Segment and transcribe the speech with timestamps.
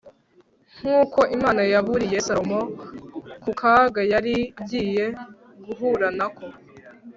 [0.79, 2.61] nk'uko imana yaburiye salomo
[3.43, 5.05] ku kaga yari agiye
[5.63, 6.47] guhura nako